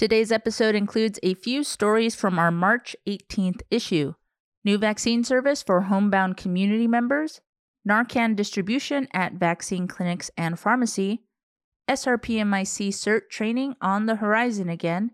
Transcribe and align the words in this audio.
Today's 0.00 0.32
episode 0.32 0.74
includes 0.74 1.20
a 1.22 1.34
few 1.34 1.62
stories 1.62 2.14
from 2.14 2.38
our 2.38 2.50
March 2.50 2.96
18th 3.06 3.60
issue 3.70 4.14
new 4.64 4.78
vaccine 4.78 5.22
service 5.22 5.62
for 5.62 5.82
homebound 5.82 6.38
community 6.38 6.86
members, 6.86 7.42
Narcan 7.86 8.34
distribution 8.34 9.08
at 9.12 9.34
vaccine 9.34 9.86
clinics 9.86 10.30
and 10.38 10.58
pharmacy, 10.58 11.24
SRPMIC 11.86 12.88
CERT 12.88 13.28
training 13.28 13.76
on 13.82 14.06
the 14.06 14.16
horizon 14.16 14.70
again, 14.70 15.10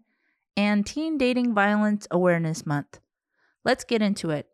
and 0.56 0.86
Teen 0.86 1.18
Dating 1.18 1.52
Violence 1.52 2.06
Awareness 2.12 2.64
Month. 2.64 3.00
Let's 3.64 3.82
get 3.82 4.02
into 4.02 4.30
it. 4.30 4.46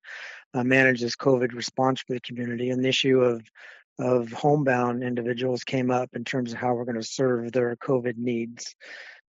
uh, 0.55 0.65
manage 0.65 1.03
this 1.03 1.15
COVID 1.15 1.55
response 1.55 2.01
for 2.01 2.15
the 2.15 2.21
community. 2.21 2.71
And 2.71 2.85
the 2.85 2.89
issue 2.89 3.21
of 3.21 3.43
of 3.99 4.31
homebound 4.33 5.03
individuals 5.03 5.65
came 5.65 5.91
up 5.91 6.11
in 6.15 6.25
terms 6.25 6.53
of 6.53 6.59
how 6.59 6.75
we're 6.75 6.85
going 6.85 7.01
to 7.01 7.03
serve 7.03 7.53
their 7.53 7.77
COVID 7.77 8.17
needs. 8.17 8.75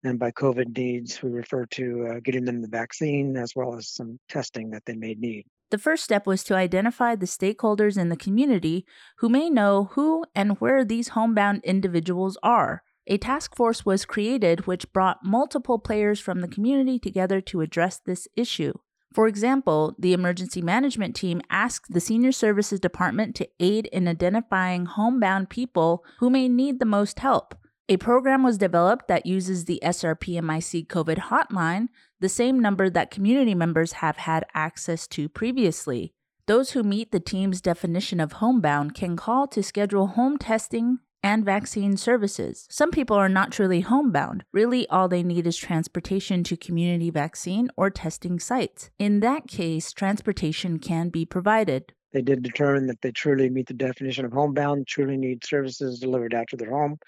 And 0.03 0.19
by 0.19 0.31
COVID 0.31 0.77
needs, 0.77 1.21
we 1.21 1.31
refer 1.31 1.65
to 1.67 2.07
uh, 2.07 2.19
getting 2.23 2.45
them 2.45 2.61
the 2.61 2.67
vaccine 2.67 3.37
as 3.37 3.55
well 3.55 3.75
as 3.75 3.89
some 3.89 4.19
testing 4.29 4.71
that 4.71 4.83
they 4.85 4.95
may 4.95 5.15
need. 5.15 5.45
The 5.71 5.79
first 5.79 6.03
step 6.03 6.27
was 6.27 6.43
to 6.45 6.55
identify 6.55 7.15
the 7.15 7.25
stakeholders 7.25 7.97
in 7.97 8.09
the 8.09 8.15
community 8.15 8.85
who 9.17 9.29
may 9.29 9.49
know 9.49 9.89
who 9.93 10.23
and 10.35 10.59
where 10.59 10.85
these 10.85 11.09
homebound 11.09 11.61
individuals 11.63 12.37
are. 12.43 12.83
A 13.07 13.17
task 13.17 13.55
force 13.55 13.85
was 13.85 14.05
created 14.05 14.67
which 14.67 14.91
brought 14.93 15.23
multiple 15.23 15.79
players 15.79 16.19
from 16.19 16.41
the 16.41 16.47
community 16.47 16.97
together 16.99 17.41
to 17.41 17.61
address 17.61 17.99
this 17.99 18.27
issue. 18.35 18.73
For 19.15 19.29
example, 19.29 19.95
the 19.97 20.11
emergency 20.11 20.61
management 20.61 21.15
team 21.15 21.41
asked 21.49 21.93
the 21.93 22.01
Senior 22.01 22.33
Services 22.33 22.81
Department 22.81 23.33
to 23.35 23.47
aid 23.61 23.85
in 23.93 24.09
identifying 24.09 24.87
homebound 24.87 25.49
people 25.49 26.03
who 26.19 26.29
may 26.29 26.49
need 26.49 26.79
the 26.79 26.85
most 26.85 27.19
help. 27.19 27.55
A 27.87 27.95
program 27.95 28.43
was 28.43 28.57
developed 28.57 29.07
that 29.07 29.25
uses 29.25 29.63
the 29.63 29.79
SRPMIC 29.81 30.87
COVID 30.87 31.29
hotline, 31.29 31.87
the 32.19 32.27
same 32.27 32.59
number 32.59 32.89
that 32.89 33.09
community 33.09 33.55
members 33.55 33.93
have 33.93 34.17
had 34.17 34.45
access 34.53 35.07
to 35.07 35.29
previously. 35.29 36.13
Those 36.45 36.71
who 36.71 36.83
meet 36.83 37.13
the 37.13 37.21
team's 37.21 37.61
definition 37.61 38.19
of 38.19 38.33
homebound 38.33 38.95
can 38.95 39.15
call 39.15 39.47
to 39.47 39.63
schedule 39.63 40.07
home 40.07 40.37
testing, 40.37 40.99
and 41.25 41.43
vaccine 41.43 41.97
services. 41.97 42.67
Some 42.69 42.91
people 42.91 43.17
are 43.17 43.27
not 43.27 43.51
truly 43.51 43.81
homebound. 43.81 44.43
Really, 44.53 44.87
all 44.89 45.07
they 45.07 45.23
need 45.23 45.47
is 45.47 45.57
transportation 45.57 46.43
to 46.43 46.55
community 46.55 47.09
vaccine 47.09 47.69
or 47.75 47.89
testing 47.89 48.39
sites. 48.39 48.91
In 48.99 49.21
that 49.21 49.47
case, 49.47 49.91
transportation 49.91 50.77
can 50.77 51.09
be 51.09 51.25
provided. 51.25 51.93
They 52.13 52.21
did 52.21 52.43
determine 52.43 52.85
that 52.87 53.01
they 53.01 53.11
truly 53.11 53.49
meet 53.49 53.65
the 53.65 53.73
definition 53.73 54.23
of 54.23 54.33
homebound, 54.33 54.85
truly 54.85 55.17
need 55.17 55.43
services 55.43 55.99
delivered 55.99 56.35
to 56.49 56.57
their 56.57 56.69
home. 56.69 56.99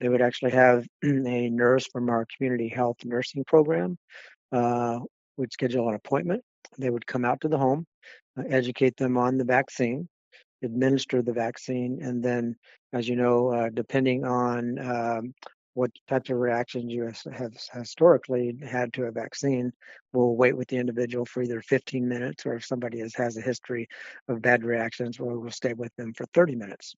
They 0.00 0.08
would 0.08 0.20
actually 0.20 0.50
have 0.50 0.84
a 1.04 1.48
nurse 1.48 1.86
from 1.86 2.10
our 2.10 2.26
community 2.36 2.68
health 2.68 2.96
nursing 3.04 3.44
program. 3.44 3.96
Uh, 4.50 4.98
would 5.36 5.52
schedule 5.52 5.88
an 5.88 5.94
appointment. 5.94 6.42
They 6.76 6.90
would 6.90 7.06
come 7.06 7.24
out 7.24 7.40
to 7.42 7.48
the 7.48 7.56
home, 7.56 7.86
uh, 8.36 8.42
educate 8.48 8.96
them 8.96 9.16
on 9.16 9.38
the 9.38 9.44
vaccine, 9.44 10.08
administer 10.62 11.22
the 11.22 11.32
vaccine, 11.32 12.00
and 12.02 12.22
then, 12.22 12.56
as 12.92 13.08
you 13.08 13.16
know, 13.16 13.48
uh, 13.48 13.68
depending 13.72 14.24
on 14.24 14.78
um, 14.78 15.34
what 15.74 15.90
types 16.08 16.30
of 16.30 16.36
reactions 16.36 16.92
you 16.92 17.10
have 17.32 17.54
historically 17.72 18.58
had 18.62 18.92
to 18.92 19.04
a 19.04 19.10
vaccine, 19.10 19.72
we'll 20.12 20.36
wait 20.36 20.56
with 20.56 20.68
the 20.68 20.76
individual 20.76 21.24
for 21.24 21.42
either 21.42 21.62
15 21.62 22.08
minutes, 22.08 22.44
or 22.44 22.54
if 22.54 22.66
somebody 22.66 22.98
has, 22.98 23.36
a 23.36 23.40
history 23.40 23.88
of 24.28 24.42
bad 24.42 24.64
reactions, 24.64 25.20
we'll, 25.20 25.38
we'll 25.38 25.50
stay 25.50 25.72
with 25.72 25.94
them 25.96 26.12
for 26.12 26.26
30 26.34 26.56
minutes. 26.56 26.94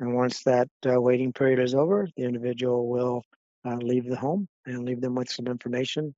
And 0.00 0.14
once 0.14 0.42
that 0.44 0.68
uh, 0.86 1.00
waiting 1.00 1.32
period 1.32 1.58
is 1.58 1.74
over, 1.74 2.08
the 2.16 2.22
individual 2.22 2.88
will 2.88 3.22
uh, 3.64 3.76
leave 3.76 4.06
the 4.06 4.16
home 4.16 4.48
and 4.66 4.84
leave 4.84 5.00
them 5.00 5.14
with 5.14 5.30
some 5.30 5.46
information 5.46 6.14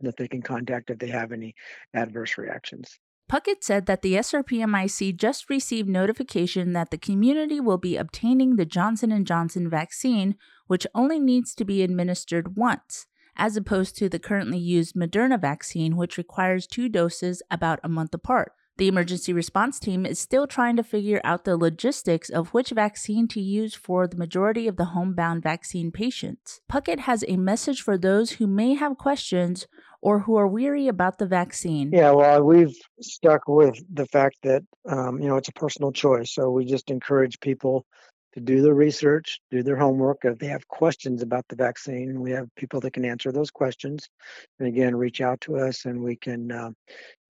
that 0.00 0.16
they 0.16 0.28
can 0.28 0.42
contact 0.42 0.90
if 0.90 0.98
they 0.98 1.08
have 1.08 1.32
any 1.32 1.54
adverse 1.94 2.38
reactions. 2.38 2.98
Puckett 3.28 3.62
said 3.62 3.84
that 3.84 4.00
the 4.00 4.14
SRPMIC 4.14 5.14
just 5.14 5.50
received 5.50 5.88
notification 5.88 6.72
that 6.72 6.90
the 6.90 6.96
community 6.96 7.60
will 7.60 7.76
be 7.76 7.96
obtaining 7.96 8.56
the 8.56 8.64
Johnson 8.64 9.22
& 9.24 9.26
Johnson 9.26 9.68
vaccine, 9.68 10.34
which 10.66 10.86
only 10.94 11.20
needs 11.20 11.54
to 11.56 11.64
be 11.66 11.82
administered 11.82 12.56
once, 12.56 13.06
as 13.36 13.54
opposed 13.54 13.98
to 13.98 14.08
the 14.08 14.18
currently 14.18 14.58
used 14.58 14.96
Moderna 14.96 15.38
vaccine, 15.38 15.94
which 15.94 16.16
requires 16.16 16.66
two 16.66 16.88
doses 16.88 17.42
about 17.50 17.80
a 17.84 17.88
month 17.88 18.14
apart. 18.14 18.52
The 18.78 18.86
emergency 18.86 19.32
response 19.32 19.80
team 19.80 20.06
is 20.06 20.20
still 20.20 20.46
trying 20.46 20.76
to 20.76 20.84
figure 20.84 21.20
out 21.24 21.44
the 21.44 21.56
logistics 21.56 22.30
of 22.30 22.54
which 22.54 22.70
vaccine 22.70 23.26
to 23.28 23.40
use 23.40 23.74
for 23.74 24.06
the 24.06 24.16
majority 24.16 24.68
of 24.68 24.76
the 24.76 24.86
homebound 24.86 25.42
vaccine 25.42 25.90
patients. 25.90 26.60
Puckett 26.70 27.00
has 27.00 27.24
a 27.26 27.36
message 27.36 27.82
for 27.82 27.98
those 27.98 28.32
who 28.32 28.46
may 28.46 28.74
have 28.74 28.96
questions 28.96 29.66
or 30.00 30.20
who 30.20 30.36
are 30.36 30.46
weary 30.46 30.86
about 30.86 31.18
the 31.18 31.26
vaccine? 31.26 31.90
Yeah, 31.92 32.12
well, 32.12 32.44
we've 32.44 32.76
stuck 33.00 33.48
with 33.48 33.82
the 33.92 34.06
fact 34.06 34.36
that 34.44 34.62
um, 34.88 35.20
you 35.20 35.26
know 35.26 35.36
it's 35.36 35.48
a 35.48 35.52
personal 35.52 35.90
choice. 35.90 36.32
So 36.32 36.50
we 36.50 36.64
just 36.64 36.88
encourage 36.88 37.40
people 37.40 37.84
to 38.34 38.40
do 38.40 38.62
their 38.62 38.74
research, 38.74 39.40
do 39.50 39.64
their 39.64 39.76
homework. 39.76 40.18
If 40.22 40.38
they 40.38 40.46
have 40.46 40.68
questions 40.68 41.22
about 41.22 41.46
the 41.48 41.56
vaccine, 41.56 42.20
we 42.20 42.30
have 42.30 42.46
people 42.54 42.78
that 42.80 42.92
can 42.92 43.04
answer 43.04 43.32
those 43.32 43.50
questions. 43.50 44.08
And 44.60 44.68
again, 44.68 44.94
reach 44.94 45.20
out 45.20 45.40
to 45.42 45.56
us, 45.56 45.84
and 45.84 46.00
we 46.00 46.14
can 46.14 46.52
uh, 46.52 46.70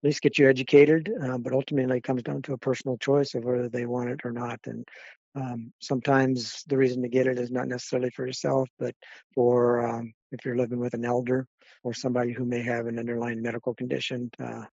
at 0.00 0.06
least 0.06 0.22
get 0.22 0.38
you 0.38 0.48
educated. 0.48 1.10
Uh, 1.22 1.38
but 1.38 1.52
ultimately, 1.52 1.98
it 1.98 2.04
comes 2.04 2.22
down 2.22 2.42
to 2.42 2.54
a 2.54 2.58
personal 2.58 2.96
choice 2.98 3.34
of 3.34 3.44
whether 3.44 3.68
they 3.68 3.86
want 3.86 4.10
it 4.10 4.20
or 4.24 4.32
not. 4.32 4.60
And 4.66 4.86
Um, 5.34 5.72
sometimes 5.78 6.64
the 6.70 6.76
reason 6.76 7.02
to 7.02 7.08
get 7.08 7.26
it 7.26 7.38
is 7.38 7.50
not 7.50 7.68
necessarily 7.68 8.10
for 8.10 8.26
yourself, 8.26 8.66
but 8.78 8.94
for 9.34 9.86
um, 9.88 10.12
if 10.32 10.44
you're 10.44 10.56
living 10.62 10.80
with 10.80 10.94
an 10.94 11.04
elder 11.04 11.46
or 11.84 11.92
somebody 11.94 12.32
who 12.32 12.44
may 12.44 12.62
have 12.62 12.88
an 12.88 12.98
underlying 12.98 13.40
medical 13.42 13.74
condition. 13.74 14.30
Uh, 14.46 14.64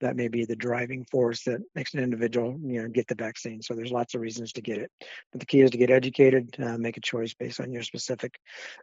that 0.00 0.16
may 0.16 0.28
be 0.28 0.44
the 0.44 0.56
driving 0.56 1.06
force 1.12 1.44
that 1.44 1.60
makes 1.74 1.94
an 1.94 2.02
individual, 2.02 2.58
you 2.70 2.82
know, 2.82 2.88
get 2.88 3.06
the 3.06 3.14
vaccine. 3.26 3.62
So 3.62 3.74
there's 3.74 3.92
lots 4.00 4.14
of 4.14 4.20
reasons 4.20 4.52
to 4.52 4.60
get 4.60 4.78
it, 4.78 4.90
but 5.30 5.40
the 5.40 5.46
key 5.46 5.62
is 5.62 5.70
to 5.70 5.78
get 5.78 5.90
educated, 5.90 6.44
uh, 6.58 6.76
make 6.76 6.98
a 6.98 7.08
choice 7.12 7.32
based 7.32 7.60
on 7.60 7.72
your 7.72 7.84
specific 7.84 8.32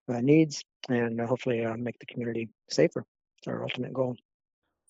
uh, 0.07 0.22
needs, 0.22 0.63
and 0.89 1.19
uh, 1.19 1.28
hopefully 1.28 1.60
make 1.78 2.00
the 2.00 2.12
community 2.12 2.50
safer. 2.69 3.04
It's 3.38 3.48
our 3.48 3.62
ultimate 3.62 3.94
goal. 3.94 4.16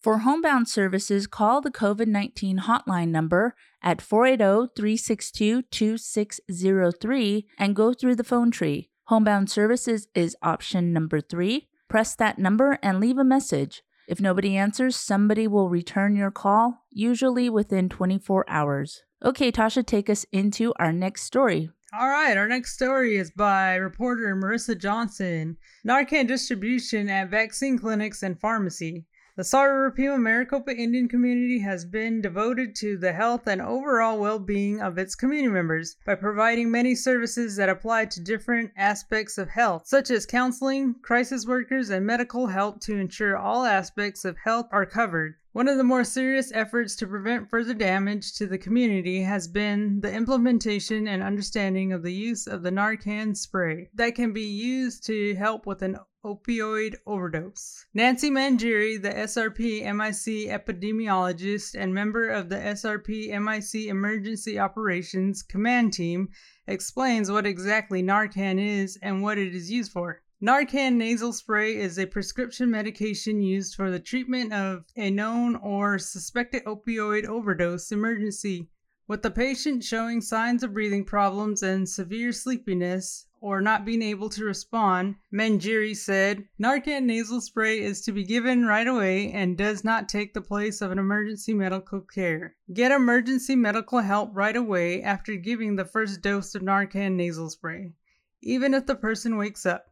For 0.02 0.20
homebound 0.20 0.68
services, 0.68 1.28
call 1.28 1.62
the 1.62 1.70
COVID 1.70 2.08
19 2.08 2.62
hotline 2.62 3.10
number 3.10 3.54
at 3.84 4.02
480 4.02 4.72
362 4.76 5.62
2603 5.62 7.48
and 7.60 7.76
go 7.76 7.94
through 7.94 8.16
the 8.16 8.24
phone 8.24 8.50
tree. 8.50 8.90
Homebound 9.06 9.48
services 9.48 10.08
is 10.16 10.36
option 10.42 10.92
number 10.92 11.22
three. 11.22 11.68
Press 11.88 12.16
that 12.16 12.40
number 12.40 12.80
and 12.82 13.00
leave 13.00 13.20
a 13.20 13.24
message. 13.24 13.84
If 14.08 14.20
nobody 14.20 14.58
answers, 14.58 14.96
somebody 14.96 15.48
will 15.48 15.70
return 15.70 16.16
your 16.16 16.32
call, 16.32 16.86
usually 16.90 17.48
within 17.48 17.88
24 17.88 18.46
hours. 18.50 19.04
Okay, 19.24 19.52
Tasha, 19.52 19.86
take 19.86 20.10
us 20.10 20.26
into 20.32 20.74
our 20.80 20.92
next 20.92 21.24
story. 21.24 21.70
All 21.94 22.08
right, 22.08 22.38
our 22.38 22.48
next 22.48 22.74
story 22.74 23.18
is 23.18 23.30
by 23.30 23.76
reporter 23.76 24.36
Marissa 24.36 24.76
Johnson. 24.76 25.58
Narcan 25.88 26.26
distribution 26.28 27.08
at 27.10 27.30
vaccine 27.30 27.78
clinics 27.78 28.24
and 28.24 28.40
pharmacy. 28.40 29.06
The 29.38 29.46
Salt 29.46 29.96
Pima 29.96 30.18
Maricopa 30.18 30.76
Indian 30.76 31.08
community 31.08 31.60
has 31.60 31.86
been 31.86 32.20
devoted 32.20 32.76
to 32.76 32.98
the 32.98 33.14
health 33.14 33.48
and 33.48 33.62
overall 33.62 34.20
well 34.20 34.40
being 34.40 34.82
of 34.82 34.98
its 34.98 35.16
community 35.16 35.48
members 35.48 35.96
by 36.06 36.16
providing 36.16 36.70
many 36.70 36.96
services 36.96 37.56
that 37.56 37.70
apply 37.70 38.08
to 38.08 38.20
different 38.20 38.72
aspects 38.76 39.38
of 39.38 39.48
health, 39.48 39.88
such 39.88 40.12
as 40.12 40.26
counseling, 40.26 40.96
crisis 41.02 41.46
workers, 41.48 41.90
and 41.90 42.06
medical 42.06 42.48
help 42.48 42.82
to 42.82 42.98
ensure 42.98 43.38
all 43.38 43.64
aspects 43.64 44.26
of 44.26 44.36
health 44.44 44.68
are 44.70 44.86
covered. 44.86 45.36
One 45.54 45.68
of 45.68 45.76
the 45.76 45.84
more 45.84 46.06
serious 46.06 46.50
efforts 46.54 46.96
to 46.96 47.08
prevent 47.08 47.50
further 47.50 47.74
damage 47.74 48.36
to 48.36 48.48
the 48.48 48.58
community 48.58 49.22
has 49.24 49.50
been 49.50 50.00
the 50.00 50.10
implementation 50.10 51.10
and 51.10 51.22
understanding 51.22 51.92
of 51.92 52.04
the 52.04 52.14
use 52.14 52.48
of 52.48 52.64
the 52.64 52.70
Narcan 52.70 53.36
spray 53.36 53.90
that 53.96 54.16
can 54.16 54.32
be 54.32 54.46
used 54.46 55.06
to 55.08 55.36
help 55.36 55.66
with 55.66 55.82
an 55.82 55.98
opioid 56.24 56.96
overdose. 57.06 57.86
Nancy 57.94 58.30
Mangieri, 58.30 59.02
the 59.02 59.10
SRP 59.10 59.84
MIC 59.94 60.48
epidemiologist 60.48 61.76
and 61.78 61.94
member 61.94 62.30
of 62.30 62.48
the 62.48 62.56
SRP 62.56 63.38
MIC 63.38 63.90
Emergency 63.90 64.58
Operations 64.58 65.44
Command 65.44 65.92
Team, 65.92 66.30
explains 66.66 67.30
what 67.30 67.46
exactly 67.46 68.02
Narcan 68.02 68.58
is 68.58 68.98
and 69.02 69.22
what 69.22 69.38
it 69.38 69.54
is 69.54 69.70
used 69.70 69.92
for. 69.92 70.22
Narcan 70.44 70.96
nasal 70.96 71.34
spray 71.34 71.78
is 71.78 72.00
a 72.00 72.08
prescription 72.08 72.72
medication 72.72 73.44
used 73.44 73.76
for 73.76 73.92
the 73.92 74.00
treatment 74.00 74.52
of 74.52 74.86
a 74.96 75.12
known 75.12 75.56
or 75.58 76.00
suspected 76.00 76.66
opioid 76.66 77.26
overdose 77.26 77.92
emergency. 77.92 78.68
With 79.08 79.22
the 79.22 79.30
patient 79.30 79.84
showing 79.84 80.20
signs 80.20 80.64
of 80.64 80.74
breathing 80.74 81.06
problems 81.06 81.62
and 81.62 81.88
severe 81.88 82.32
sleepiness, 82.32 83.28
or 83.40 83.62
not 83.62 83.86
being 83.86 84.02
able 84.02 84.30
to 84.30 84.44
respond, 84.44 85.18
Mangieri 85.32 85.96
said, 85.96 86.46
Narcan 86.60 87.04
nasal 87.04 87.40
spray 87.40 87.80
is 87.80 88.02
to 88.02 88.12
be 88.12 88.24
given 88.24 88.66
right 88.66 88.88
away 88.88 89.32
and 89.32 89.56
does 89.56 89.84
not 89.84 90.10
take 90.10 90.34
the 90.34 90.42
place 90.42 90.82
of 90.82 90.92
an 90.92 90.98
emergency 90.98 91.54
medical 91.54 92.02
care. 92.02 92.56
Get 92.74 92.92
emergency 92.92 93.56
medical 93.56 94.00
help 94.00 94.32
right 94.34 94.56
away 94.56 95.04
after 95.04 95.36
giving 95.36 95.76
the 95.76 95.86
first 95.86 96.24
dose 96.24 96.56
of 96.56 96.64
Narcan 96.64 97.12
nasal 97.12 97.52
spray, 97.52 97.94
even 98.42 98.74
if 98.74 98.88
the 98.88 98.96
person 98.96 99.38
wakes 99.38 99.68
up. 99.68 99.86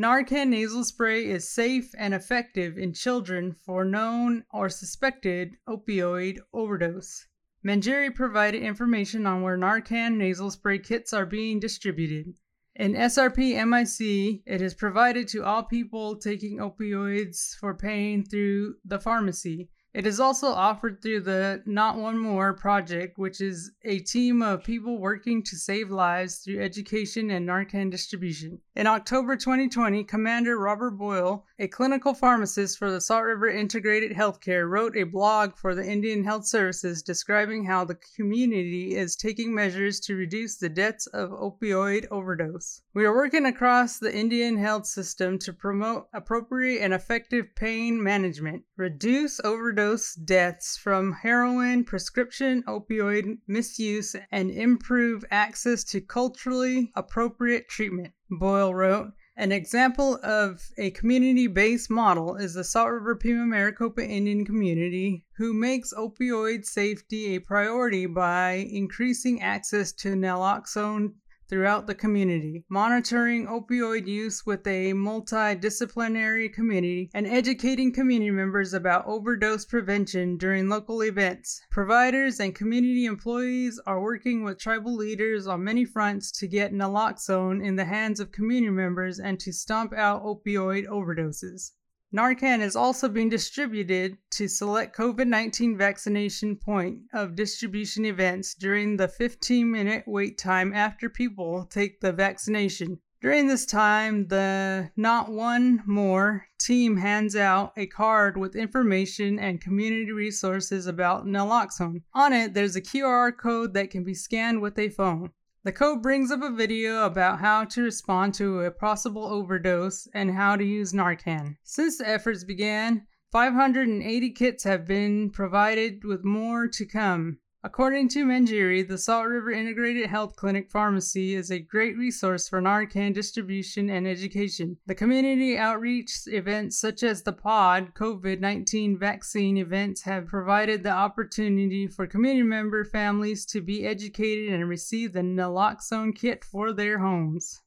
Narcan 0.00 0.48
nasal 0.48 0.82
spray 0.82 1.26
is 1.26 1.46
safe 1.46 1.94
and 1.98 2.14
effective 2.14 2.78
in 2.78 2.94
children 2.94 3.52
for 3.52 3.84
known 3.84 4.46
or 4.50 4.70
suspected 4.70 5.58
opioid 5.68 6.38
overdose. 6.54 7.26
Mangieri 7.62 8.08
provided 8.08 8.62
information 8.62 9.26
on 9.26 9.42
where 9.42 9.58
Narcan 9.58 10.16
nasal 10.16 10.50
spray 10.50 10.78
kits 10.78 11.12
are 11.12 11.26
being 11.26 11.60
distributed. 11.60 12.32
In 12.74 12.94
SRP 12.94 13.62
MIC, 13.68 14.42
it 14.46 14.62
is 14.62 14.72
provided 14.72 15.28
to 15.28 15.44
all 15.44 15.64
people 15.64 16.16
taking 16.16 16.60
opioids 16.60 17.54
for 17.56 17.74
pain 17.74 18.24
through 18.24 18.76
the 18.82 18.98
pharmacy. 18.98 19.68
It 19.92 20.06
is 20.06 20.20
also 20.20 20.46
offered 20.46 21.02
through 21.02 21.22
the 21.22 21.62
Not 21.66 21.96
One 21.98 22.16
More 22.16 22.54
project, 22.54 23.18
which 23.18 23.40
is 23.40 23.72
a 23.82 23.98
team 23.98 24.40
of 24.40 24.62
people 24.62 25.00
working 25.00 25.42
to 25.42 25.56
save 25.56 25.90
lives 25.90 26.36
through 26.36 26.62
education 26.62 27.28
and 27.30 27.48
Narcan 27.48 27.90
distribution. 27.90 28.60
In 28.76 28.86
October 28.86 29.34
2020, 29.34 30.04
Commander 30.04 30.56
Robert 30.56 30.92
Boyle, 30.92 31.44
a 31.58 31.66
clinical 31.66 32.14
pharmacist 32.14 32.78
for 32.78 32.88
the 32.88 33.00
Salt 33.00 33.24
River 33.24 33.48
Integrated 33.48 34.12
Healthcare, 34.12 34.70
wrote 34.70 34.96
a 34.96 35.02
blog 35.02 35.56
for 35.56 35.74
the 35.74 35.84
Indian 35.84 36.22
Health 36.22 36.46
Services 36.46 37.02
describing 37.02 37.64
how 37.64 37.84
the 37.84 37.98
community 38.14 38.94
is 38.94 39.16
taking 39.16 39.52
measures 39.52 39.98
to 40.00 40.14
reduce 40.14 40.56
the 40.56 40.68
deaths 40.68 41.08
of 41.08 41.30
opioid 41.30 42.06
overdose. 42.12 42.82
We 42.94 43.04
are 43.04 43.14
working 43.14 43.46
across 43.46 43.98
the 43.98 44.16
Indian 44.16 44.56
health 44.56 44.86
system 44.86 45.38
to 45.40 45.52
promote 45.52 46.06
appropriate 46.14 46.80
and 46.80 46.94
effective 46.94 47.56
pain 47.56 48.00
management, 48.00 48.62
reduce 48.76 49.40
overdose 49.40 49.79
overdose 49.80 50.14
deaths 50.14 50.76
from 50.76 51.10
heroin, 51.10 51.84
prescription 51.84 52.62
opioid 52.64 53.38
misuse, 53.46 54.14
and 54.30 54.50
improve 54.50 55.24
access 55.30 55.84
to 55.84 56.02
culturally 56.02 56.92
appropriate 56.94 57.66
treatment, 57.66 58.12
Boyle 58.28 58.74
wrote. 58.74 59.12
An 59.38 59.52
example 59.52 60.20
of 60.22 60.68
a 60.76 60.90
community 60.90 61.46
based 61.46 61.88
model 61.88 62.36
is 62.36 62.52
the 62.52 62.62
Salt 62.62 62.90
River 62.90 63.16
Pima 63.16 63.46
Maricopa 63.46 64.06
Indian 64.06 64.44
community, 64.44 65.24
who 65.38 65.54
makes 65.54 65.94
opioid 65.94 66.66
safety 66.66 67.34
a 67.34 67.38
priority 67.40 68.04
by 68.04 68.68
increasing 68.70 69.40
access 69.40 69.92
to 69.92 70.10
naloxone 70.10 71.14
throughout 71.50 71.88
the 71.88 71.94
community, 71.94 72.64
monitoring 72.68 73.44
opioid 73.48 74.06
use 74.06 74.46
with 74.46 74.64
a 74.68 74.92
multidisciplinary 74.92 76.50
committee, 76.50 77.10
and 77.12 77.26
educating 77.26 77.92
community 77.92 78.30
members 78.30 78.72
about 78.72 79.04
overdose 79.06 79.64
prevention 79.64 80.36
during 80.36 80.68
local 80.68 81.02
events. 81.02 81.60
Providers 81.72 82.38
and 82.38 82.54
community 82.54 83.04
employees 83.04 83.80
are 83.84 84.00
working 84.00 84.44
with 84.44 84.60
tribal 84.60 84.94
leaders 84.94 85.48
on 85.48 85.64
many 85.64 85.84
fronts 85.84 86.30
to 86.30 86.46
get 86.46 86.72
naloxone 86.72 87.62
in 87.62 87.74
the 87.74 87.84
hands 87.84 88.20
of 88.20 88.30
community 88.30 88.70
members 88.70 89.18
and 89.18 89.40
to 89.40 89.52
stomp 89.52 89.92
out 89.92 90.22
opioid 90.22 90.86
overdoses. 90.86 91.72
Narcan 92.12 92.60
is 92.60 92.74
also 92.74 93.08
being 93.08 93.28
distributed 93.28 94.18
to 94.30 94.48
select 94.48 94.96
COVID 94.96 95.28
19 95.28 95.78
vaccination 95.78 96.56
point 96.56 97.02
of 97.12 97.36
distribution 97.36 98.04
events 98.04 98.54
during 98.54 98.96
the 98.96 99.06
15 99.06 99.70
minute 99.70 100.02
wait 100.08 100.36
time 100.36 100.72
after 100.72 101.08
people 101.08 101.66
take 101.66 102.00
the 102.00 102.12
vaccination. 102.12 102.98
During 103.20 103.46
this 103.46 103.64
time, 103.64 104.26
the 104.26 104.90
Not 104.96 105.30
One 105.30 105.84
More 105.86 106.46
team 106.58 106.96
hands 106.96 107.36
out 107.36 107.74
a 107.76 107.86
card 107.86 108.36
with 108.36 108.56
information 108.56 109.38
and 109.38 109.60
community 109.60 110.10
resources 110.10 110.86
about 110.86 111.26
naloxone. 111.26 112.02
On 112.12 112.32
it, 112.32 112.54
there's 112.54 112.74
a 112.74 112.82
QR 112.82 113.36
code 113.36 113.74
that 113.74 113.90
can 113.90 114.02
be 114.02 114.14
scanned 114.14 114.60
with 114.60 114.78
a 114.80 114.88
phone. 114.88 115.30
The 115.62 115.72
code 115.72 116.02
brings 116.02 116.30
up 116.30 116.40
a 116.42 116.50
video 116.50 117.04
about 117.04 117.40
how 117.40 117.64
to 117.64 117.82
respond 117.82 118.32
to 118.34 118.60
a 118.60 118.70
possible 118.70 119.26
overdose 119.26 120.08
and 120.14 120.30
how 120.30 120.56
to 120.56 120.64
use 120.64 120.94
Narcan. 120.94 121.56
Since 121.62 121.98
the 121.98 122.08
efforts 122.08 122.44
began, 122.44 123.06
580 123.30 124.30
kits 124.30 124.64
have 124.64 124.86
been 124.86 125.28
provided 125.28 126.02
with 126.02 126.24
more 126.24 126.66
to 126.68 126.86
come. 126.86 127.40
According 127.62 128.08
to 128.10 128.24
Mangieri, 128.24 128.88
the 128.88 128.96
Salt 128.96 129.26
River 129.26 129.50
Integrated 129.50 130.08
Health 130.08 130.34
Clinic 130.34 130.70
Pharmacy 130.70 131.34
is 131.34 131.50
a 131.50 131.58
great 131.58 131.94
resource 131.94 132.48
for 132.48 132.62
Narcan 132.62 133.12
distribution 133.12 133.90
and 133.90 134.08
education. 134.08 134.78
The 134.86 134.94
community 134.94 135.58
outreach 135.58 136.10
events 136.26 136.80
such 136.80 137.02
as 137.02 137.22
the 137.22 137.34
POD 137.34 137.92
COVID 137.94 138.40
19 138.40 138.98
vaccine 138.98 139.58
events 139.58 140.00
have 140.02 140.26
provided 140.26 140.82
the 140.82 140.90
opportunity 140.90 141.86
for 141.86 142.06
community 142.06 142.44
member 142.44 142.82
families 142.82 143.44
to 143.46 143.60
be 143.60 143.84
educated 143.84 144.54
and 144.54 144.66
receive 144.66 145.12
the 145.12 145.20
naloxone 145.20 146.16
kit 146.16 146.42
for 146.42 146.72
their 146.72 147.00
homes. 147.00 147.60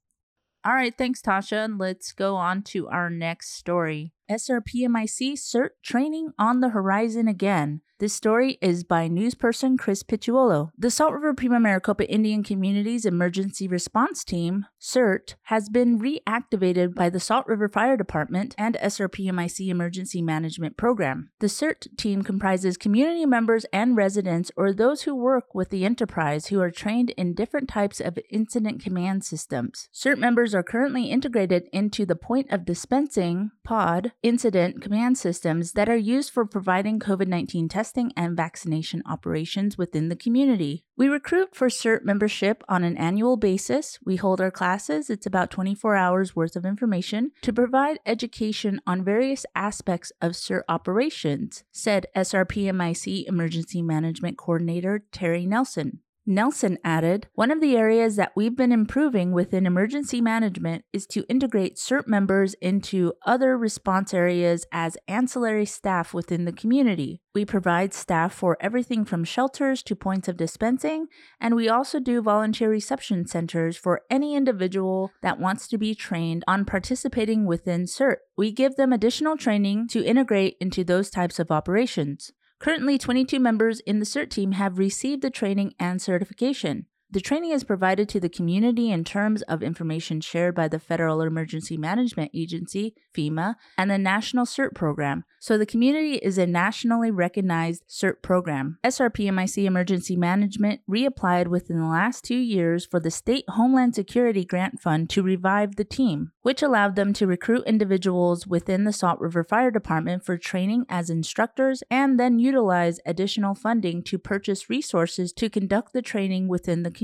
All 0.66 0.74
right, 0.74 0.98
thanks, 0.98 1.22
Tasha. 1.22 1.70
Let's 1.78 2.14
go 2.14 2.36
on 2.36 2.64
to 2.64 2.88
our 2.88 3.12
next 3.12 3.54
story. 3.54 4.14
SRPMIC 4.32 5.34
CERT 5.34 5.72
training 5.84 6.32
on 6.40 6.62
the 6.62 6.70
horizon 6.70 7.28
again. 7.28 7.82
This 8.04 8.14
story 8.14 8.58
is 8.60 8.84
by 8.84 9.08
newsperson 9.08 9.80
Chris 9.80 10.04
Picciuolo. 10.04 10.72
The 10.78 10.92
Salt 10.92 11.14
River 11.14 11.34
Pima 11.34 11.58
Maricopa 11.58 12.06
Indian 12.12 12.44
Community's 12.44 13.06
Emergency 13.06 13.66
Response 13.66 14.26
Team, 14.26 14.66
CERT, 14.78 15.36
has 15.44 15.70
been 15.70 16.02
reactivated 16.02 16.96
by 16.96 17.10
the 17.10 17.22
Salt 17.22 17.48
River 17.48 17.70
Fire 17.70 17.96
Department 17.96 18.56
and 18.58 18.76
SRPMIC 18.76 19.70
Emergency 19.70 20.22
Management 20.22 20.76
Program. 20.76 21.30
The 21.40 21.48
CERT 21.48 21.96
team 21.96 22.24
comprises 22.24 22.76
community 22.76 23.26
members 23.26 23.66
and 23.72 23.96
residents 23.96 24.52
or 24.58 24.74
those 24.74 25.04
who 25.04 25.16
work 25.16 25.56
with 25.56 25.70
the 25.70 25.86
enterprise 25.86 26.48
who 26.48 26.60
are 26.60 26.72
trained 26.72 27.12
in 27.12 27.34
different 27.34 27.70
types 27.70 28.02
of 28.02 28.20
incident 28.30 28.84
command 28.84 29.24
systems. 29.24 29.88
CERT 29.94 30.18
members 30.18 30.54
are 30.54 30.62
currently 30.62 31.06
integrated 31.06 31.70
into 31.72 32.06
the 32.06 32.18
point 32.18 32.52
of 32.52 32.66
dispensing 32.66 33.52
POD 33.64 34.12
incident 34.22 34.82
command 34.82 35.18
systems 35.18 35.72
that 35.72 35.88
are 35.88 35.96
used 35.96 36.34
for 36.34 36.46
providing 36.46 37.00
COVID 37.00 37.28
19 37.28 37.70
testing 37.70 37.93
and 38.16 38.36
vaccination 38.36 39.04
operations 39.06 39.78
within 39.78 40.10
the 40.10 40.16
community. 40.16 40.84
We 40.98 41.08
recruit 41.08 41.56
for 41.56 41.68
CERT 41.70 42.04
membership 42.04 42.64
on 42.68 42.84
an 42.84 42.98
annual 42.98 43.38
basis. 43.38 44.00
We 44.04 44.16
hold 44.16 44.42
our 44.42 44.52
classes, 44.52 45.10
it's 45.10 45.26
about 45.26 45.52
24 45.52 45.96
hours 45.96 46.36
worth 46.36 46.56
of 46.56 46.66
information, 46.66 47.32
to 47.42 47.54
provide 47.54 48.00
education 48.06 48.82
on 48.88 49.04
various 49.04 49.46
aspects 49.56 50.12
of 50.22 50.32
CERT 50.32 50.64
operations, 50.68 51.64
said 51.72 52.08
SRPMIC 52.16 53.26
Emergency 53.28 53.82
Management 53.82 54.38
Coordinator 54.38 55.06
Terry 55.12 55.46
Nelson. 55.46 56.00
Nelson 56.26 56.78
added, 56.86 57.28
One 57.34 57.52
of 57.52 57.60
the 57.60 57.76
areas 57.76 58.16
that 58.16 58.32
we've 58.34 58.56
been 58.56 58.72
improving 58.72 59.34
within 59.34 59.66
emergency 59.66 60.22
management 60.22 60.86
is 60.94 61.06
to 61.08 61.26
integrate 61.28 61.76
CERT 61.76 62.08
members 62.08 62.54
into 62.62 63.12
other 63.26 63.58
response 63.58 64.14
areas 64.14 64.66
as 64.72 64.98
ancillary 65.10 65.66
staff 65.66 66.14
within 66.14 66.46
the 66.46 66.54
community. 66.54 67.22
We 67.36 67.44
provide 67.44 67.94
staff 67.94 68.34
for 68.34 68.56
everything 68.62 69.04
from 69.04 69.26
shelters 69.26 69.84
to 69.84 69.98
points 69.98 70.30
of 70.30 70.38
dispensing, 70.38 71.08
and 71.42 71.56
we 71.56 71.68
also 71.68 72.00
do 72.00 72.22
volunteer 72.22 72.70
reception 72.70 73.28
centers 73.28 73.76
for 73.76 74.04
any 74.10 74.34
individual 74.34 75.12
that 75.22 75.40
wants 75.40 75.68
to 75.68 75.78
be 75.78 75.94
trained 75.94 76.46
on 76.48 76.64
participating 76.64 77.46
within 77.46 77.84
CERT. 77.84 78.18
We 78.38 78.54
give 78.54 78.78
them 78.78 78.94
additional 78.94 79.36
training 79.36 79.90
to 79.90 80.06
integrate 80.06 80.56
into 80.62 80.86
those 80.86 81.10
types 81.10 81.38
of 81.38 81.52
operations. 81.52 82.32
Currently, 82.64 82.98
22 82.98 83.42
members 83.42 83.82
in 83.82 84.00
the 84.00 84.06
CERT 84.06 84.30
team 84.30 84.54
have 84.54 84.78
received 84.78 85.22
the 85.22 85.30
training 85.30 85.74
and 85.82 86.02
certification. 86.02 86.86
The 87.14 87.22
training 87.22 87.52
is 87.52 87.64
provided 87.64 88.10
to 88.10 88.20
the 88.20 88.28
community 88.28 88.90
in 88.90 89.04
terms 89.04 89.44
of 89.44 89.62
information 89.62 90.20
shared 90.20 90.56
by 90.56 90.68
the 90.68 90.80
Federal 90.80 91.22
Emergency 91.22 91.78
Management 91.78 92.32
Agency, 92.34 92.96
FEMA, 93.16 93.54
and 93.78 93.92
the 93.92 94.00
National 94.00 94.48
CERT 94.48 94.74
Program, 94.74 95.24
so 95.40 95.56
the 95.56 95.68
community 95.68 96.16
is 96.16 96.40
a 96.40 96.48
nationally 96.48 97.12
recognized 97.12 97.84
CERT 97.88 98.24
program. 98.24 98.80
SRPMIC 98.84 99.64
Emergency 99.64 100.16
Management 100.16 100.82
reapplied 100.90 101.50
within 101.50 101.78
the 101.78 101.86
last 101.86 102.24
two 102.24 102.34
years 102.34 102.88
for 102.88 103.00
the 103.00 103.12
State 103.12 103.46
Homeland 103.50 103.94
Security 103.94 104.44
Grant 104.44 104.80
Fund 104.80 105.08
to 105.12 105.22
revive 105.22 105.76
the 105.76 105.84
team, 105.84 106.32
which 106.42 106.64
allowed 106.64 106.96
them 106.96 107.14
to 107.14 107.28
recruit 107.28 107.64
individuals 107.68 108.48
within 108.48 108.86
the 108.86 108.94
Salt 108.94 109.20
River 109.20 109.44
Fire 109.44 109.70
Department 109.70 110.26
for 110.26 110.36
training 110.36 110.88
as 110.90 111.12
instructors 111.12 111.84
and 111.92 112.20
then 112.20 112.40
utilize 112.40 113.00
additional 113.06 113.54
funding 113.54 114.02
to 114.02 114.18
purchase 114.18 114.68
resources 114.68 115.32
to 115.34 115.48
conduct 115.48 115.94
the 115.94 116.02
training 116.02 116.48
within 116.48 116.82
the 116.82 116.90
community. 116.90 117.03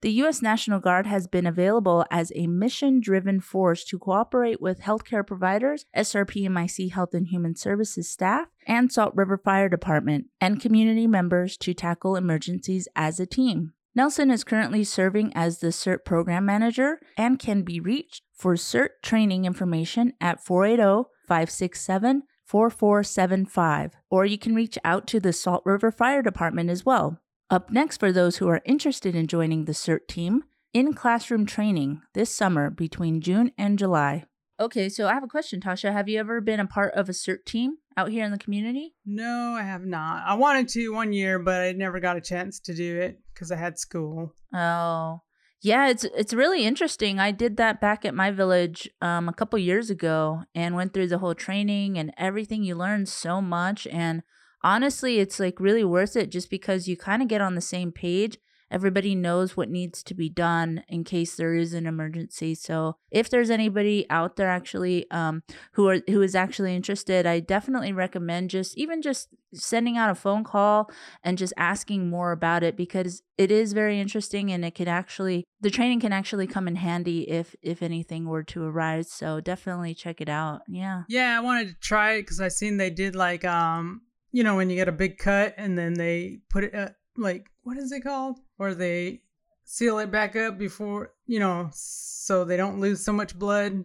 The 0.00 0.12
U.S. 0.12 0.42
National 0.42 0.80
Guard 0.80 1.06
has 1.06 1.26
been 1.26 1.46
available 1.46 2.04
as 2.10 2.32
a 2.34 2.46
mission 2.46 3.00
driven 3.00 3.40
force 3.40 3.84
to 3.86 3.98
cooperate 3.98 4.60
with 4.60 4.80
healthcare 4.80 5.26
providers, 5.26 5.84
SRPMIC 5.96 6.92
Health 6.92 7.14
and 7.14 7.26
Human 7.26 7.56
Services 7.56 8.08
staff, 8.08 8.46
and 8.66 8.92
Salt 8.92 9.14
River 9.16 9.36
Fire 9.36 9.68
Department, 9.68 10.26
and 10.40 10.60
community 10.60 11.06
members 11.06 11.56
to 11.58 11.74
tackle 11.74 12.16
emergencies 12.16 12.86
as 12.94 13.18
a 13.18 13.26
team. 13.26 13.72
Nelson 13.94 14.30
is 14.30 14.44
currently 14.44 14.84
serving 14.84 15.32
as 15.34 15.58
the 15.58 15.68
CERT 15.68 16.04
program 16.04 16.44
manager 16.44 17.00
and 17.16 17.38
can 17.38 17.62
be 17.62 17.80
reached 17.80 18.22
for 18.32 18.54
CERT 18.54 18.90
training 19.02 19.44
information 19.44 20.12
at 20.20 20.44
480 20.44 21.08
567 21.26 22.22
4475, 22.44 23.96
or 24.08 24.24
you 24.24 24.38
can 24.38 24.54
reach 24.54 24.78
out 24.82 25.06
to 25.08 25.20
the 25.20 25.32
Salt 25.32 25.62
River 25.66 25.90
Fire 25.90 26.22
Department 26.22 26.70
as 26.70 26.86
well. 26.86 27.20
Up 27.50 27.70
next, 27.70 27.96
for 27.96 28.12
those 28.12 28.36
who 28.36 28.48
are 28.48 28.60
interested 28.66 29.14
in 29.14 29.26
joining 29.26 29.64
the 29.64 29.72
CERT 29.72 30.06
team, 30.06 30.44
in 30.74 30.92
classroom 30.92 31.46
training 31.46 32.02
this 32.12 32.28
summer 32.28 32.68
between 32.68 33.22
June 33.22 33.52
and 33.56 33.78
July. 33.78 34.26
Okay, 34.60 34.90
so 34.90 35.08
I 35.08 35.14
have 35.14 35.22
a 35.22 35.28
question, 35.28 35.58
Tasha. 35.58 35.90
Have 35.90 36.10
you 36.10 36.20
ever 36.20 36.42
been 36.42 36.60
a 36.60 36.66
part 36.66 36.92
of 36.92 37.08
a 37.08 37.12
CERT 37.12 37.46
team 37.46 37.78
out 37.96 38.10
here 38.10 38.26
in 38.26 38.32
the 38.32 38.38
community? 38.38 38.96
No, 39.06 39.56
I 39.58 39.62
have 39.62 39.86
not. 39.86 40.24
I 40.26 40.34
wanted 40.34 40.68
to 40.68 40.90
one 40.90 41.14
year, 41.14 41.38
but 41.38 41.62
I 41.62 41.72
never 41.72 42.00
got 42.00 42.18
a 42.18 42.20
chance 42.20 42.60
to 42.60 42.74
do 42.74 43.00
it 43.00 43.18
because 43.32 43.50
I 43.50 43.56
had 43.56 43.78
school. 43.78 44.34
Oh, 44.52 45.22
yeah, 45.62 45.88
it's 45.88 46.04
it's 46.04 46.34
really 46.34 46.66
interesting. 46.66 47.18
I 47.18 47.30
did 47.30 47.56
that 47.56 47.80
back 47.80 48.04
at 48.04 48.14
my 48.14 48.30
village 48.30 48.90
um, 49.00 49.26
a 49.26 49.32
couple 49.32 49.58
years 49.58 49.88
ago 49.88 50.42
and 50.54 50.74
went 50.74 50.92
through 50.92 51.08
the 51.08 51.18
whole 51.18 51.34
training 51.34 51.96
and 51.96 52.12
everything. 52.18 52.62
You 52.62 52.74
learn 52.74 53.06
so 53.06 53.40
much, 53.40 53.86
and 53.86 54.22
honestly, 54.62 55.18
it's 55.18 55.40
like 55.40 55.60
really 55.60 55.84
worth 55.84 56.16
it 56.16 56.30
just 56.30 56.50
because 56.50 56.88
you 56.88 56.96
kind 56.96 57.22
of 57.22 57.28
get 57.28 57.40
on 57.40 57.54
the 57.54 57.60
same 57.60 57.92
page. 57.92 58.38
Everybody 58.70 59.14
knows 59.14 59.56
what 59.56 59.70
needs 59.70 60.02
to 60.02 60.14
be 60.14 60.28
done 60.28 60.84
in 60.88 61.02
case 61.02 61.36
there 61.36 61.54
is 61.54 61.72
an 61.72 61.86
emergency. 61.86 62.54
So, 62.54 62.96
if 63.10 63.30
there's 63.30 63.48
anybody 63.48 64.04
out 64.10 64.36
there 64.36 64.50
actually 64.50 65.10
um, 65.10 65.42
who 65.72 65.88
are 65.88 66.00
who 66.06 66.20
is 66.20 66.34
actually 66.34 66.76
interested, 66.76 67.24
I 67.24 67.40
definitely 67.40 67.94
recommend 67.94 68.50
just 68.50 68.76
even 68.76 69.00
just 69.00 69.28
sending 69.54 69.96
out 69.96 70.10
a 70.10 70.14
phone 70.14 70.44
call 70.44 70.90
and 71.24 71.38
just 71.38 71.54
asking 71.56 72.10
more 72.10 72.32
about 72.32 72.62
it 72.62 72.76
because 72.76 73.22
it 73.38 73.50
is 73.50 73.72
very 73.72 73.98
interesting 73.98 74.52
and 74.52 74.62
it 74.62 74.74
can 74.74 74.88
actually 74.88 75.44
the 75.62 75.70
training 75.70 76.00
can 76.00 76.12
actually 76.12 76.46
come 76.46 76.68
in 76.68 76.76
handy 76.76 77.22
if 77.30 77.56
if 77.62 77.82
anything 77.82 78.26
were 78.26 78.42
to 78.42 78.64
arise. 78.64 79.10
So 79.10 79.40
definitely 79.40 79.94
check 79.94 80.20
it 80.20 80.28
out. 80.28 80.60
Yeah. 80.68 81.04
Yeah, 81.08 81.38
I 81.38 81.40
wanted 81.40 81.68
to 81.68 81.74
try 81.80 82.12
it 82.14 82.22
because 82.22 82.40
I 82.40 82.48
seen 82.48 82.76
they 82.76 82.90
did 82.90 83.16
like 83.16 83.46
um 83.46 84.02
you 84.32 84.42
know 84.42 84.56
when 84.56 84.70
you 84.70 84.76
get 84.76 84.88
a 84.88 84.92
big 84.92 85.18
cut 85.18 85.54
and 85.56 85.78
then 85.78 85.94
they 85.94 86.40
put 86.50 86.64
it 86.64 86.74
uh, 86.74 86.88
like 87.16 87.50
what 87.62 87.76
is 87.76 87.92
it 87.92 88.00
called? 88.00 88.38
Or 88.58 88.74
they 88.74 89.22
seal 89.64 89.98
it 89.98 90.10
back 90.10 90.34
up 90.36 90.58
before 90.58 91.12
you 91.26 91.38
know 91.38 91.68
so 91.72 92.44
they 92.44 92.56
don't 92.56 92.80
lose 92.80 93.04
so 93.04 93.12
much 93.12 93.38
blood. 93.38 93.84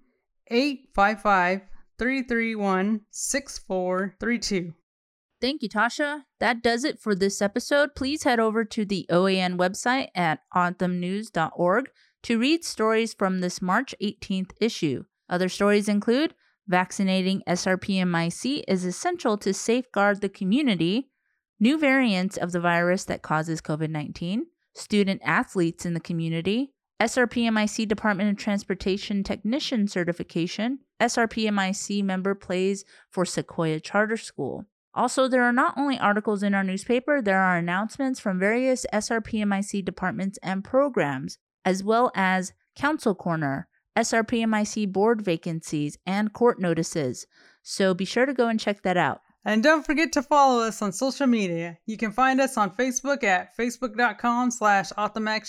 855 0.50 1.62
331 1.98 3.00
6432. 3.12 4.74
Thank 5.42 5.64
you, 5.64 5.70
Tasha. 5.70 6.26
That 6.40 6.62
does 6.62 6.84
it 6.84 7.00
for 7.00 7.16
this 7.16 7.42
episode. 7.42 7.96
Please 7.96 8.24
head 8.24 8.40
over 8.40 8.64
to 8.64 8.86
the 8.86 9.08
OAN 9.10 9.58
website 9.58 10.10
at 10.14 10.42
autumnnews.org 10.56 11.90
to 12.24 12.40
read 12.40 12.64
stories 12.64 13.16
from 13.16 13.40
this 13.40 13.60
March 13.60 13.96
18th 14.00 14.52
issue. 14.62 15.06
Other 15.28 15.50
stories 15.50 15.90
include 15.90 16.36
Vaccinating 16.68 17.42
SRPMIC 17.50 18.64
is 18.68 18.86
essential 18.86 19.36
to 19.40 19.52
safeguard 19.52 20.22
the 20.22 20.30
community, 20.30 21.10
new 21.60 21.78
variants 21.78 22.38
of 22.38 22.52
the 22.52 22.60
virus 22.60 23.04
that 23.06 23.24
causes 23.24 23.62
COVID 23.62 23.90
19, 23.90 24.46
student 24.76 25.22
athletes 25.26 25.88
in 25.88 25.96
the 25.96 26.00
community, 26.00 26.72
SRPMIC 27.02 27.88
Department 27.88 28.30
of 28.30 28.38
Transportation 28.38 29.24
Technician 29.24 29.88
Certification, 29.88 30.80
SRPMIC 31.02 32.04
member 32.04 32.36
plays 32.36 32.86
for 33.10 33.26
Sequoia 33.26 33.80
Charter 33.80 34.18
School. 34.18 34.66
Also, 34.94 35.28
there 35.28 35.44
are 35.44 35.54
not 35.54 35.74
only 35.78 35.98
articles 35.98 36.44
in 36.44 36.54
our 36.54 36.64
newspaper, 36.64 37.22
there 37.22 37.42
are 37.42 37.58
announcements 37.58 38.20
from 38.20 38.40
various 38.40 38.86
SRPMIC 38.94 39.86
departments 39.86 40.38
and 40.44 40.64
programs, 40.64 41.38
as 41.64 41.84
well 41.84 42.12
as 42.14 42.54
Council 42.76 43.16
Corner, 43.16 43.68
SRPMIC 43.98 44.92
board 44.92 45.22
vacancies, 45.22 45.98
and 46.06 46.34
court 46.34 46.60
notices. 46.60 47.26
So 47.64 47.94
be 47.94 48.06
sure 48.06 48.26
to 48.26 48.34
go 48.34 48.48
and 48.48 48.60
check 48.60 48.82
that 48.84 48.98
out. 48.98 49.22
And 49.44 49.64
don't 49.64 49.86
forget 49.86 50.12
to 50.14 50.22
follow 50.22 50.62
us 50.62 50.82
on 50.84 50.92
social 50.92 51.26
media. 51.26 51.78
You 51.88 51.98
can 51.98 52.12
find 52.12 52.40
us 52.40 52.58
on 52.58 52.76
Facebook 52.76 53.24
at 53.24 53.58
facebook.com 53.58 54.52
slash 54.52 54.92